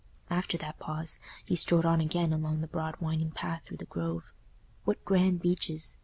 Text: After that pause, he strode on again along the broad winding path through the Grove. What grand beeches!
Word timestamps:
After 0.31 0.57
that 0.57 0.79
pause, 0.79 1.19
he 1.45 1.55
strode 1.55 1.85
on 1.85 2.01
again 2.01 2.33
along 2.33 2.61
the 2.61 2.67
broad 2.67 2.95
winding 2.99 3.29
path 3.29 3.61
through 3.65 3.77
the 3.77 3.85
Grove. 3.85 4.33
What 4.83 5.05
grand 5.05 5.43
beeches! 5.43 5.95